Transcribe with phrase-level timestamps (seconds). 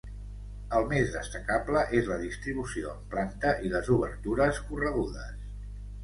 [0.77, 5.37] El més destacable és la distribució en planta i les obertures corregudes.